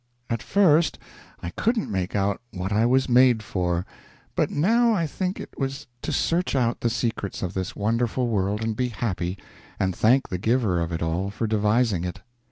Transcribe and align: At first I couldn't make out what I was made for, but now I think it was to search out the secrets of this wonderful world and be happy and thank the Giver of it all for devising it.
At 0.31 0.41
first 0.41 0.97
I 1.43 1.51
couldn't 1.51 1.91
make 1.91 2.15
out 2.15 2.41
what 2.49 2.71
I 2.73 2.87
was 2.87 3.07
made 3.07 3.43
for, 3.43 3.85
but 4.35 4.49
now 4.49 4.93
I 4.95 5.05
think 5.05 5.39
it 5.39 5.53
was 5.59 5.85
to 6.01 6.11
search 6.11 6.55
out 6.55 6.79
the 6.79 6.89
secrets 6.89 7.43
of 7.43 7.53
this 7.53 7.75
wonderful 7.75 8.27
world 8.27 8.63
and 8.63 8.75
be 8.75 8.87
happy 8.87 9.37
and 9.79 9.95
thank 9.95 10.29
the 10.29 10.39
Giver 10.39 10.79
of 10.81 10.91
it 10.91 11.03
all 11.03 11.29
for 11.29 11.45
devising 11.45 12.03
it. 12.03 12.21